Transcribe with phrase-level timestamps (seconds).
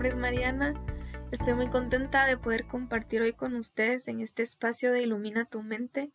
[0.00, 0.72] nombre es Mariana.
[1.30, 5.62] Estoy muy contenta de poder compartir hoy con ustedes en este espacio de Ilumina tu
[5.62, 6.10] mente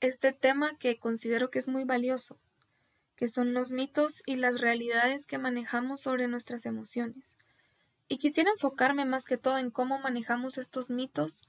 [0.00, 2.40] este tema que considero que es muy valioso,
[3.14, 7.36] que son los mitos y las realidades que manejamos sobre nuestras emociones.
[8.08, 11.46] Y quisiera enfocarme más que todo en cómo manejamos estos mitos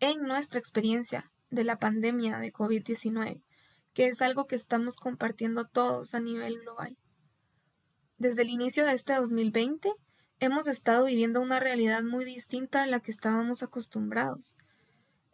[0.00, 3.44] en nuestra experiencia de la pandemia de COVID-19,
[3.94, 6.96] que es algo que estamos compartiendo todos a nivel global.
[8.18, 9.92] Desde el inicio de este 2020,
[10.40, 14.56] hemos estado viviendo una realidad muy distinta a la que estábamos acostumbrados.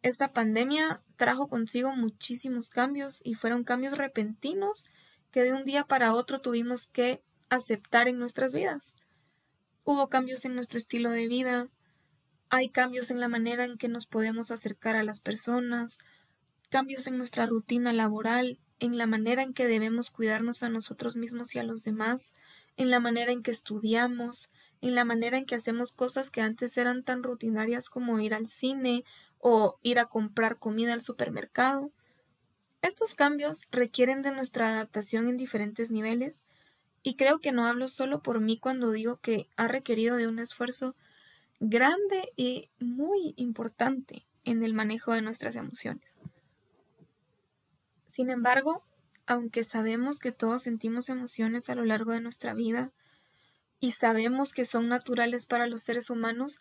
[0.02, 4.84] Esta pandemia trajo consigo muchísimos cambios y fueron cambios repentinos
[5.30, 8.95] que de un día para otro tuvimos que aceptar en nuestras vidas.
[9.84, 11.69] Hubo cambios en nuestro estilo de vida,
[12.50, 15.98] hay cambios en la manera en que nos podemos acercar a las personas,
[16.69, 21.55] cambios en nuestra rutina laboral, en la manera en que debemos cuidarnos a nosotros mismos
[21.55, 22.34] y a los demás,
[22.77, 24.48] en la manera en que estudiamos,
[24.80, 28.48] en la manera en que hacemos cosas que antes eran tan rutinarias como ir al
[28.48, 29.05] cine
[29.38, 31.91] o ir a comprar comida al supermercado.
[32.83, 36.42] Estos cambios requieren de nuestra adaptación en diferentes niveles
[37.02, 40.38] y creo que no hablo solo por mí cuando digo que ha requerido de un
[40.38, 40.94] esfuerzo
[41.61, 46.16] grande y muy importante en el manejo de nuestras emociones.
[48.06, 48.83] Sin embargo,
[49.27, 52.92] aunque sabemos que todos sentimos emociones a lo largo de nuestra vida
[53.80, 56.60] y sabemos que son naturales para los seres humanos,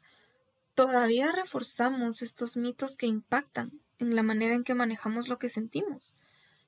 [0.73, 6.16] todavía reforzamos estos mitos que impactan en la manera en que manejamos lo que sentimos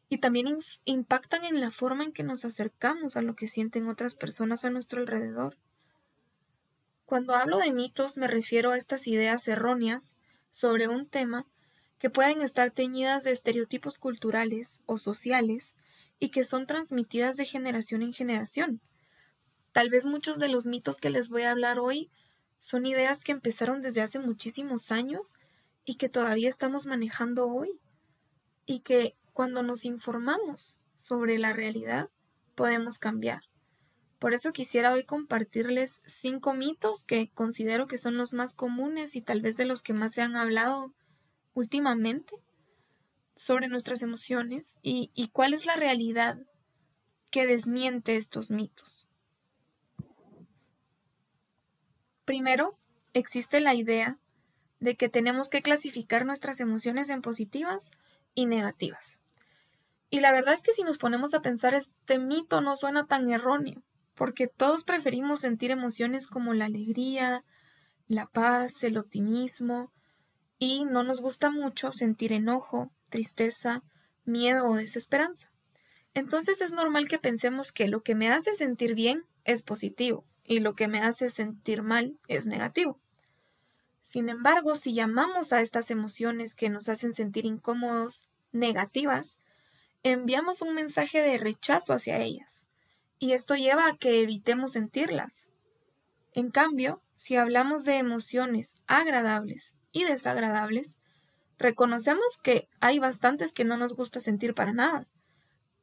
[0.09, 4.15] y también impactan en la forma en que nos acercamos a lo que sienten otras
[4.15, 5.57] personas a nuestro alrededor.
[7.05, 10.15] Cuando hablo de mitos me refiero a estas ideas erróneas
[10.51, 11.45] sobre un tema
[11.99, 15.75] que pueden estar teñidas de estereotipos culturales o sociales
[16.19, 18.81] y que son transmitidas de generación en generación.
[19.77, 22.09] Tal vez muchos de los mitos que les voy a hablar hoy
[22.57, 25.35] son ideas que empezaron desde hace muchísimos años
[25.85, 27.79] y que todavía estamos manejando hoy
[28.65, 32.09] y que cuando nos informamos sobre la realidad
[32.55, 33.43] podemos cambiar.
[34.17, 39.21] Por eso quisiera hoy compartirles cinco mitos que considero que son los más comunes y
[39.21, 40.91] tal vez de los que más se han hablado
[41.53, 42.35] últimamente
[43.35, 46.39] sobre nuestras emociones y, y cuál es la realidad
[47.29, 49.06] que desmiente estos mitos.
[52.27, 52.77] Primero,
[53.13, 54.17] existe la idea
[54.81, 57.89] de que tenemos que clasificar nuestras emociones en positivas
[58.35, 59.17] y negativas.
[60.09, 63.31] Y la verdad es que si nos ponemos a pensar, este mito no suena tan
[63.31, 63.81] erróneo,
[64.13, 67.45] porque todos preferimos sentir emociones como la alegría,
[68.09, 69.93] la paz, el optimismo,
[70.59, 73.83] y no nos gusta mucho sentir enojo, tristeza,
[74.25, 75.49] miedo o desesperanza.
[76.13, 80.59] Entonces es normal que pensemos que lo que me hace sentir bien es positivo y
[80.61, 82.99] lo que me hace sentir mal es negativo.
[84.01, 89.37] Sin embargo, si llamamos a estas emociones que nos hacen sentir incómodos negativas,
[90.01, 92.65] enviamos un mensaje de rechazo hacia ellas,
[93.19, 95.45] y esto lleva a que evitemos sentirlas.
[96.33, 100.95] En cambio, si hablamos de emociones agradables y desagradables,
[101.57, 105.07] Reconocemos que hay bastantes que no nos gusta sentir para nada,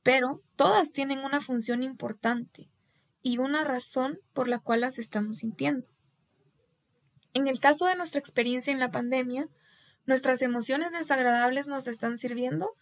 [0.03, 2.69] pero todas tienen una función importante
[3.25, 5.89] y una razón por la cual las estamos sintiendo.
[7.33, 9.49] En el caso de nuestra experiencia en la pandemia,
[10.07, 12.77] nuestras emociones desagradables nos están sirviendo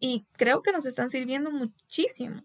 [0.00, 2.42] y creo que nos están sirviendo muchísimo.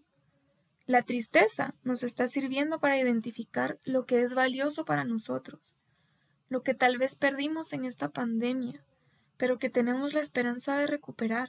[0.84, 5.74] La tristeza nos está sirviendo para identificar lo que es valioso para nosotros,
[6.50, 8.84] lo que tal vez perdimos en esta pandemia,
[9.38, 11.48] pero que tenemos la esperanza de recuperar.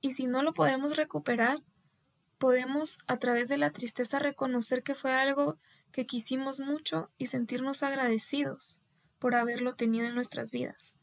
[0.00, 1.62] Y si no lo podemos recuperar,
[2.38, 5.58] podemos a través de la tristeza reconocer que fue algo
[5.92, 8.80] que quisimos mucho y sentirnos agradecidos
[9.18, 10.94] por haberlo tenido en nuestras vidas.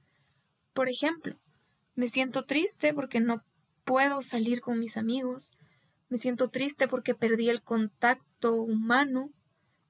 [0.73, 1.37] Por ejemplo,
[1.95, 3.43] me siento triste porque no
[3.83, 5.51] puedo salir con mis amigos,
[6.09, 9.31] me siento triste porque perdí el contacto humano,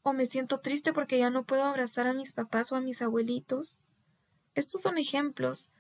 [0.04, 3.02] o me siento triste porque ya no puedo abrazar a mis papás o a mis
[3.02, 3.78] abuelitos.
[4.56, 5.72] Estos son ejemplos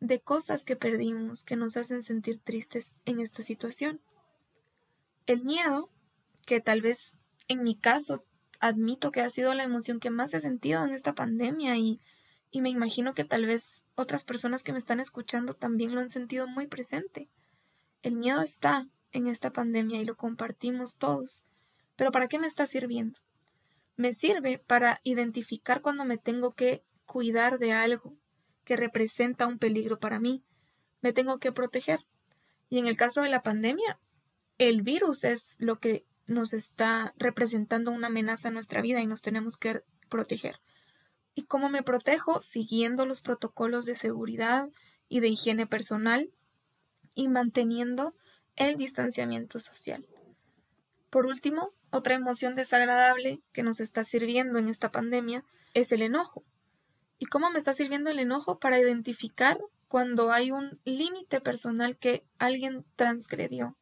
[0.00, 4.00] de cosas que perdimos que nos hacen sentir tristes en esta situación.
[5.28, 5.90] El miedo,
[6.46, 8.24] que tal vez en mi caso
[8.60, 12.00] admito que ha sido la emoción que más he sentido en esta pandemia y,
[12.50, 16.08] y me imagino que tal vez otras personas que me están escuchando también lo han
[16.08, 17.28] sentido muy presente.
[18.02, 21.44] El miedo está en esta pandemia y lo compartimos todos.
[21.94, 23.18] Pero ¿para qué me está sirviendo?
[23.96, 28.16] Me sirve para identificar cuando me tengo que cuidar de algo,
[28.64, 30.42] que representa un peligro para mí.
[31.02, 32.00] Me tengo que proteger.
[32.70, 33.98] Y en el caso de la pandemia,
[34.58, 39.22] el virus es lo que nos está representando una amenaza a nuestra vida y nos
[39.22, 40.60] tenemos que proteger.
[41.34, 42.40] ¿Y cómo me protejo?
[42.40, 44.68] Siguiendo los protocolos de seguridad
[45.08, 46.30] y de higiene personal
[47.14, 48.14] y manteniendo
[48.56, 50.06] el distanciamiento social.
[51.10, 56.44] Por último, otra emoción desagradable que nos está sirviendo en esta pandemia es el enojo.
[57.18, 58.58] ¿Y cómo me está sirviendo el enojo?
[58.58, 63.77] Para identificar cuando hay un límite personal que alguien transgredió.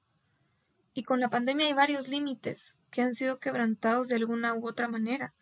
[0.96, 4.88] Y con la pandemia hay varios límites que han sido quebrantados de alguna u otra
[4.88, 5.34] manera.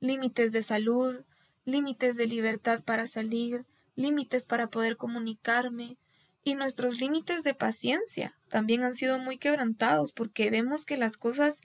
[0.00, 1.22] Límites de salud,
[1.66, 5.98] límites de libertad para salir, límites para poder comunicarme,
[6.44, 11.60] y nuestros límites de paciencia también han sido muy quebrantados porque vemos que las cosas,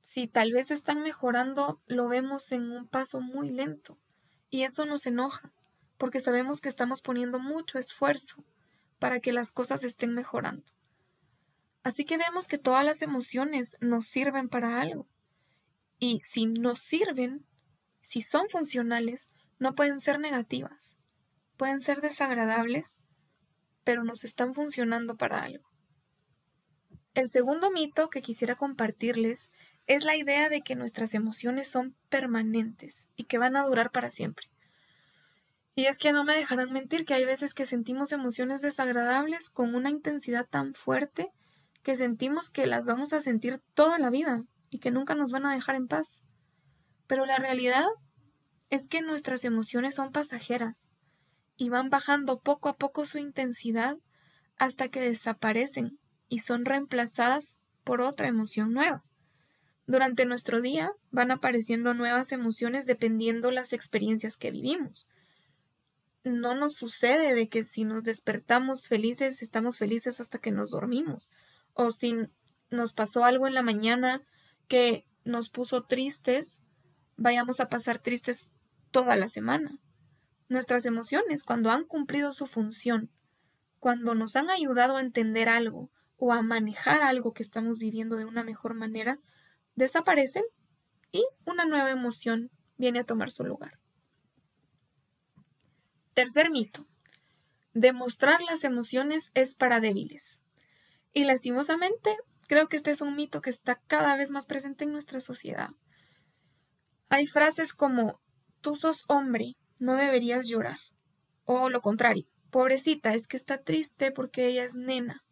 [0.00, 3.98] si tal vez están mejorando, lo vemos en un paso muy lento.
[4.50, 5.52] Y eso nos enoja,
[5.96, 8.42] porque sabemos que estamos poniendo mucho esfuerzo
[8.98, 10.64] para que las cosas estén mejorando.
[11.84, 15.06] Así que vemos que todas las emociones nos sirven para algo.
[16.00, 17.46] Y si nos sirven,
[18.02, 20.96] si son funcionales, no pueden ser negativas.
[21.56, 22.96] Pueden ser desagradables
[23.84, 25.64] pero nos están funcionando para algo.
[27.12, 29.50] El segundo mito que quisiera compartirles
[29.86, 34.10] es la idea de que nuestras emociones son permanentes y que van a durar para
[34.10, 34.46] siempre.
[35.76, 39.74] Y es que no me dejarán mentir que hay veces que sentimos emociones desagradables con
[39.74, 41.30] una intensidad tan fuerte
[41.84, 45.46] que sentimos que las vamos a sentir toda la vida y que nunca nos van
[45.46, 46.22] a dejar en paz.
[47.06, 47.86] Pero la realidad
[48.70, 50.90] es que nuestras emociones son pasajeras
[51.56, 53.98] y van bajando poco a poco su intensidad
[54.56, 55.98] hasta que desaparecen
[56.28, 59.04] y son reemplazadas por otra emoción nueva.
[59.86, 65.10] Durante nuestro día van apareciendo nuevas emociones dependiendo las experiencias que vivimos.
[66.24, 71.28] No nos sucede de que si nos despertamos felices, estamos felices hasta que nos dormimos.
[71.74, 72.14] O si
[72.70, 74.22] nos pasó algo en la mañana
[74.68, 76.58] que nos puso tristes,
[77.16, 78.52] vayamos a pasar tristes
[78.90, 79.78] toda la semana.
[80.48, 83.10] Nuestras emociones, cuando han cumplido su función,
[83.80, 88.24] cuando nos han ayudado a entender algo o a manejar algo que estamos viviendo de
[88.24, 89.18] una mejor manera,
[89.74, 90.44] desaparecen
[91.12, 93.78] y una nueva emoción viene a tomar su lugar.
[96.14, 96.86] Tercer mito.
[97.72, 100.40] Demostrar las emociones es para débiles.
[101.14, 102.16] Y lastimosamente,
[102.48, 105.70] creo que este es un mito que está cada vez más presente en nuestra sociedad.
[107.08, 108.20] Hay frases como,
[108.60, 110.78] tú sos hombre, no deberías llorar.
[111.44, 115.22] O lo contrario, pobrecita, es que está triste porque ella es nena.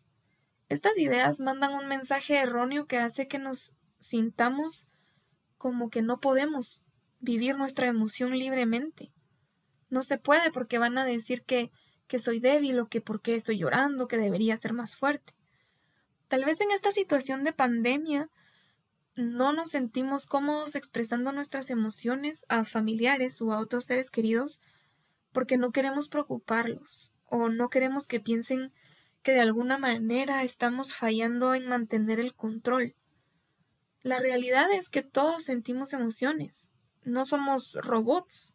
[0.69, 4.87] Estas ideas mandan un mensaje erróneo que hace que nos sintamos
[5.58, 6.81] como que no podemos
[7.19, 9.12] vivir nuestra emoción libremente.
[9.90, 11.70] No se puede porque van a decir que,
[12.06, 15.34] que soy débil o que porque estoy llorando, que debería ser más fuerte.
[16.32, 18.31] Tal vez en esta situación de pandemia
[19.17, 24.62] no nos sentimos cómodos expresando nuestras emociones a familiares o a otros seres queridos
[25.32, 28.73] porque no queremos preocuparlos o no queremos que piensen
[29.23, 32.94] que de alguna manera estamos fallando en mantener el control.
[34.02, 36.70] La realidad es que todos sentimos emociones,
[37.05, 38.55] no somos robots.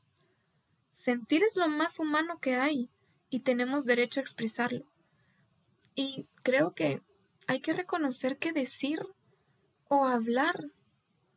[0.94, 2.90] Sentir es lo más humano que hay
[3.30, 4.92] y tenemos derecho a expresarlo.
[5.94, 7.04] Y creo que
[7.48, 9.00] hay que reconocer que decir
[9.88, 10.72] o hablar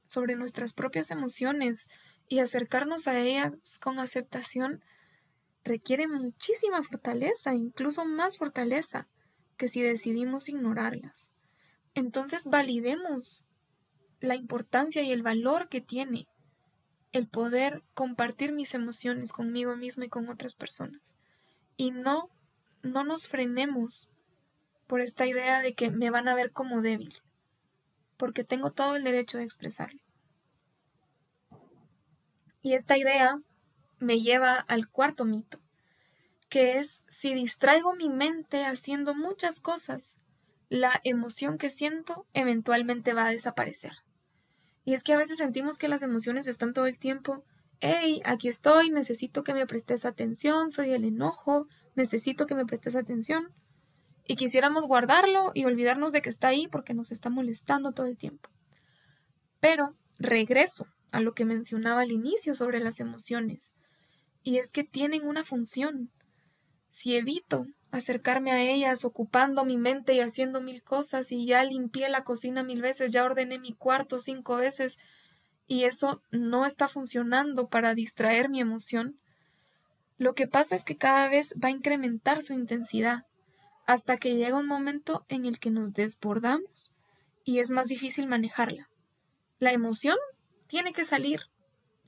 [0.06, 1.88] sobre nuestras propias emociones
[2.28, 4.82] y acercarnos a ellas con aceptación
[5.64, 9.08] requiere muchísima fortaleza, incluso más fortaleza
[9.56, 11.32] que si decidimos ignorarlas.
[11.94, 13.46] Entonces validemos
[14.20, 16.26] la importancia y el valor que tiene
[17.12, 21.16] el poder compartir mis emociones conmigo misma y con otras personas.
[21.76, 22.30] Y no,
[22.82, 24.08] no nos frenemos
[24.90, 27.22] por esta idea de que me van a ver como débil
[28.20, 30.00] porque tengo todo el derecho de expresarlo.
[32.60, 33.40] Y esta idea
[34.00, 35.58] me lleva al cuarto mito,
[36.48, 40.16] que es si distraigo mi mente haciendo muchas cosas,
[40.68, 43.92] la emoción que siento eventualmente va a desaparecer.
[44.84, 47.44] Y es que a veces sentimos que las emociones están todo el tiempo,
[47.78, 52.96] hey, aquí estoy, necesito que me prestes atención, soy el enojo, necesito que me prestes
[52.96, 53.54] atención
[54.26, 58.16] y quisiéramos guardarlo y olvidarnos de que está ahí porque nos está molestando todo el
[58.16, 58.48] tiempo.
[59.60, 63.72] Pero regreso a lo que mencionaba al inicio sobre las emociones,
[64.42, 66.10] y es que tienen una función.
[66.90, 72.08] Si evito acercarme a ellas ocupando mi mente y haciendo mil cosas y ya limpié
[72.08, 74.96] la cocina mil veces, ya ordené mi cuarto cinco veces
[75.66, 79.20] y eso no está funcionando para distraer mi emoción,
[80.18, 83.24] lo que pasa es que cada vez va a incrementar su intensidad
[83.86, 86.92] hasta que llega un momento en el que nos desbordamos
[87.44, 88.88] y es más difícil manejarla.
[89.58, 90.16] La emoción
[90.66, 91.40] tiene que salir,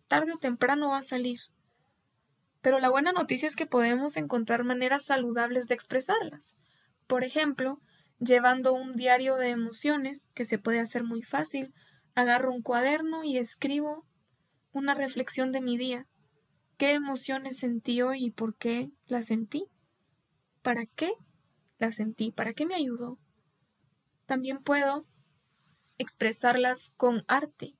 [0.09, 1.41] tarde o temprano va a salir,
[2.61, 6.55] Pero la buena noticia es que podemos encontrar maneras saludables de expresarlas.
[7.09, 7.81] Por ejemplo,
[8.21, 11.75] llevando un diario de emociones, que se puede hacer muy fácil,
[12.14, 14.07] agarro un cuaderno y escribo
[14.73, 16.07] una reflexión de mi día.
[16.76, 19.67] ¿Qué emociones sentí hoy y por qué las sentí?
[20.62, 21.12] ¿Para qué
[21.83, 22.31] las sentí?
[22.31, 23.19] ¿Para qué me ayudó?
[24.27, 25.05] También puedo
[25.99, 27.75] expresarlas con arte.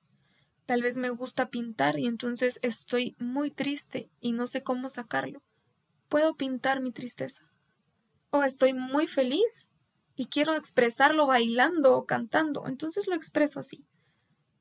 [0.65, 5.41] Tal vez me gusta pintar y entonces estoy muy triste y no sé cómo sacarlo.
[6.09, 7.49] Puedo pintar mi tristeza.
[8.29, 9.69] O estoy muy feliz
[10.15, 13.85] y quiero expresarlo bailando o cantando, entonces lo expreso así.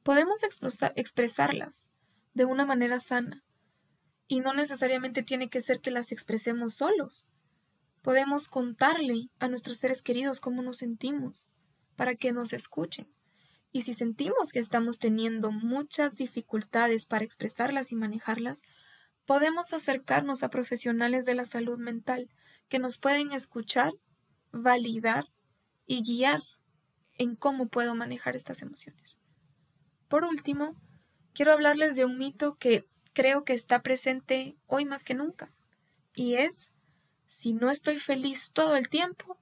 [0.02, 0.40] Podemos
[0.94, 1.88] expresarlas
[2.32, 3.44] de una manera sana
[4.28, 7.26] y no necesariamente tiene que ser que las expresemos solos.
[8.02, 11.48] Podemos contarle a nuestros seres queridos cómo nos sentimos
[11.96, 13.08] para que nos escuchen.
[13.70, 18.62] Y si sentimos que estamos teniendo muchas dificultades para expresarlas y manejarlas,
[19.24, 22.28] podemos acercarnos a profesionales de la salud mental
[22.68, 23.92] que nos pueden escuchar,
[24.50, 25.26] validar
[25.86, 26.42] y guiar
[27.18, 29.18] en cómo puedo manejar estas emociones.
[30.08, 30.74] Por último,
[31.32, 35.52] quiero hablarles de un mito que creo que está presente hoy más que nunca,
[36.14, 36.71] y es,
[37.32, 39.38] si no estoy feliz todo el tiempo,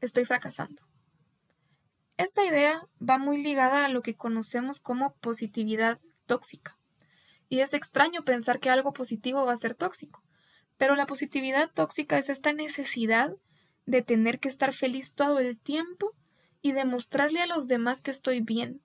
[0.00, 0.84] estoy fracasando.
[2.16, 6.78] Esta idea va muy ligada a lo que conocemos como positividad tóxica.
[7.48, 10.22] Y es extraño pensar que algo positivo va a ser tóxico.
[10.76, 13.34] Pero la positividad tóxica es esta necesidad
[13.84, 16.14] de tener que estar feliz todo el tiempo
[16.62, 18.80] y demostrarle a los demás que estoy bien.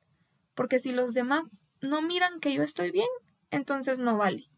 [0.55, 3.09] Porque si los demás no miran que yo estoy bien,
[3.51, 4.49] entonces no vale.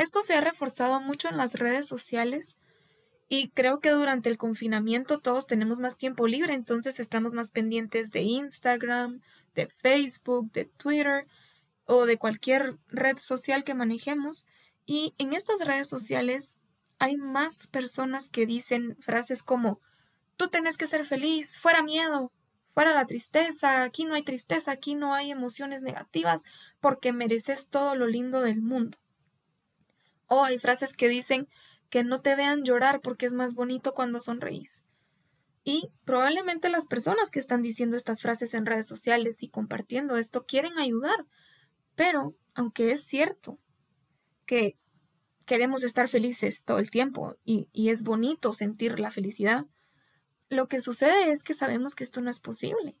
[0.00, 2.56] Esto se ha reforzado mucho en las redes sociales
[3.28, 8.10] y creo que durante el confinamiento todos tenemos más tiempo libre, entonces estamos más pendientes
[8.10, 9.20] de Instagram,
[9.54, 11.26] de Facebook, de Twitter
[11.84, 14.46] o de cualquier red social que manejemos.
[14.86, 16.56] Y en estas redes sociales
[16.98, 19.80] hay más personas que dicen frases como
[20.38, 22.32] tú tienes que ser feliz, fuera miedo,
[22.72, 26.40] fuera la tristeza, aquí no hay tristeza, aquí no hay emociones negativas
[26.80, 28.96] porque mereces todo lo lindo del mundo.
[30.32, 31.48] O hay frases que dicen
[31.90, 34.84] que no te vean llorar porque es más bonito cuando sonreís.
[35.64, 40.46] Y probablemente las personas que están diciendo estas frases en redes sociales y compartiendo esto
[40.46, 41.26] quieren ayudar.
[41.96, 43.58] Pero, aunque es cierto
[44.46, 44.78] que
[45.46, 49.66] queremos estar felices todo el tiempo y, y, es bonito sentir la felicidad,
[50.48, 52.96] lo que sucede es que sabemos que esto no es posible.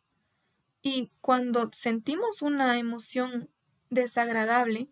[0.82, 3.50] Y cuando sentimos una emoción
[3.88, 4.90] desagradable,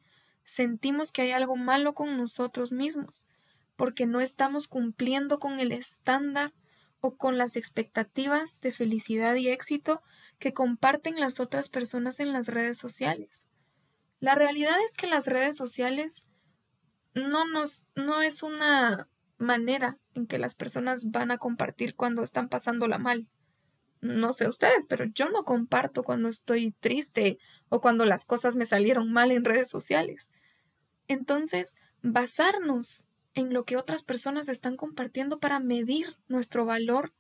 [0.48, 3.26] sentimos que hay algo malo con nosotros mismos
[3.76, 6.54] porque no estamos cumpliendo con el estándar
[7.00, 10.02] o con las expectativas de felicidad y éxito
[10.38, 13.46] que comparten las otras personas en las redes sociales.
[14.20, 16.24] La realidad es que las redes sociales
[17.14, 22.48] no nos no es una manera en que las personas van a compartir cuando están
[22.48, 23.28] pasándola mal.
[24.00, 27.38] No sé ustedes, pero yo no comparto cuando estoy triste
[27.68, 30.30] o cuando las cosas me salieron mal en redes sociales.
[31.08, 37.12] Entonces, basarnos en lo que otras personas están compartiendo para medir nuestro valor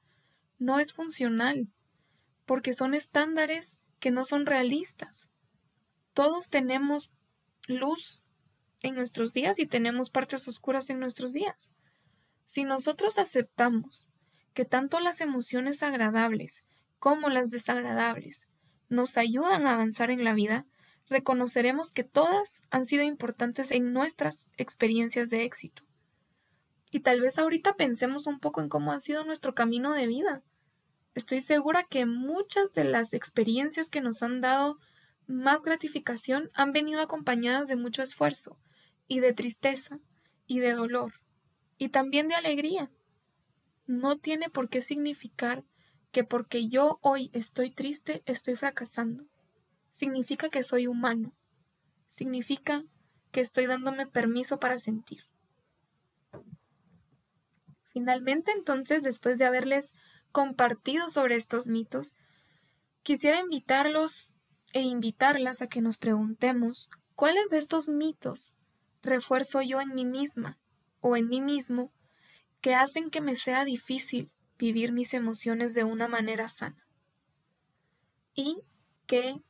[0.58, 1.68] no es funcional,
[2.44, 5.28] porque son estándares que no son realistas.
[6.12, 7.10] Todos tenemos
[7.66, 8.22] luz
[8.80, 11.70] en nuestros días y tenemos partes oscuras en nuestros días.
[12.44, 14.08] Si nosotros aceptamos
[14.54, 16.64] que tanto las emociones agradables
[16.98, 18.48] como las desagradables
[18.88, 20.66] nos ayudan a avanzar en la vida,
[21.08, 25.82] reconoceremos que todas han sido importantes en nuestras experiencias de éxito.
[26.90, 30.42] Y tal vez ahorita pensemos un poco en cómo ha sido nuestro camino de vida.
[31.14, 34.78] Estoy segura que muchas de las experiencias que nos han dado
[35.26, 38.58] más gratificación han venido acompañadas de mucho esfuerzo,
[39.08, 39.98] y de tristeza,
[40.46, 41.14] y de dolor,
[41.76, 42.90] y también de alegría.
[43.86, 45.64] No tiene por qué significar
[46.12, 49.24] que porque yo hoy estoy triste estoy fracasando.
[49.98, 51.34] Significa que soy humano.
[52.08, 52.84] Significa
[53.32, 55.24] que estoy dándome permiso para sentir.
[57.92, 59.92] Finalmente, entonces, después de haberles
[60.30, 62.14] compartido sobre estos mitos,
[63.02, 64.30] quisiera invitarlos
[64.72, 68.54] e invitarlas a que nos preguntemos cuáles de estos mitos
[69.02, 70.60] refuerzo yo en mí misma
[71.00, 71.92] o en mí mismo
[72.60, 76.86] que hacen que me sea difícil vivir mis emociones de una manera sana.
[78.36, 78.62] Y
[79.08, 79.42] qué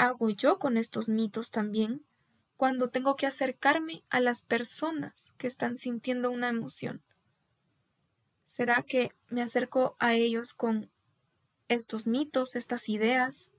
[0.00, 2.02] hago yo con estos mitos también
[2.56, 7.02] cuando tengo que acercarme a las personas que están sintiendo una emoción.
[8.46, 10.90] ¿Será que me acerco a ellos con
[11.68, 13.50] estos mitos, estas ideas,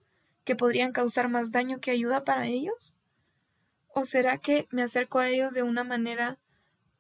[0.44, 2.96] que podrían causar más daño que ayuda para ellos?
[3.88, 6.40] ¿O será que me acerco a ellos de una manera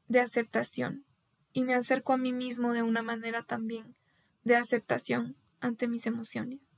[0.07, 1.03] de aceptación
[1.51, 3.95] y me acerco a mí mismo de una manera también
[4.43, 6.71] de aceptación ante mis emociones?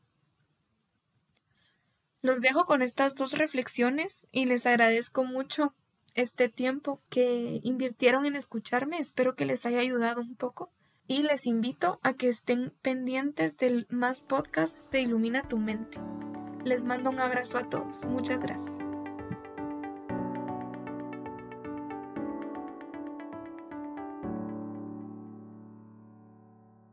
[2.23, 5.75] Los dejo con estas dos reflexiones y les agradezco mucho
[6.15, 8.97] este tiempo que invirtieron en escucharme.
[8.97, 10.71] Espero que les haya ayudado un poco
[11.05, 15.99] y les invito a que estén pendientes del más podcast de Ilumina tu mente.
[16.63, 18.05] Les mando un abrazo a todos.
[18.05, 18.82] Muchas gracias.